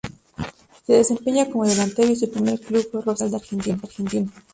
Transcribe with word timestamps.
Se 0.87 0.93
desempeña 0.93 1.47
como 1.51 1.67
delantero 1.67 2.11
y 2.11 2.15
su 2.15 2.27
primer 2.31 2.59
club 2.59 2.87
fue 2.89 3.03
Rosario 3.03 3.37
Central 3.37 3.77
de 3.79 3.87
Argentina. 3.87 4.31